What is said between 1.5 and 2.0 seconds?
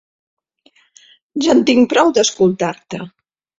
en tinc